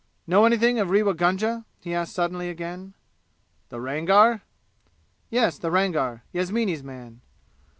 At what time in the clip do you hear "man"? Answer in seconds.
6.83-7.21